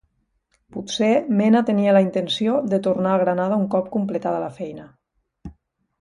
Potser 0.77 1.09
Mena 1.41 1.61
tenia 1.67 1.93
la 1.97 2.01
intenció 2.07 2.57
de 2.73 2.81
tornar 2.89 3.13
a 3.15 3.21
Granada 3.25 3.61
un 3.65 3.69
cop 3.77 3.95
completada 3.97 4.41
la 4.47 4.53
feina. 4.61 4.89